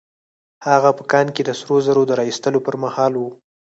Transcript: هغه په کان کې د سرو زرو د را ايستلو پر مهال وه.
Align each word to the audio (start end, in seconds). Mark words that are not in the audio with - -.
هغه 0.67 0.89
په 0.97 1.03
کان 1.11 1.27
کې 1.35 1.41
د 1.45 1.49
سرو 1.59 1.75
زرو 1.85 2.01
د 2.07 2.11
را 2.17 2.23
ايستلو 2.29 2.59
پر 2.65 2.75
مهال 2.83 3.13
وه. 3.17 3.29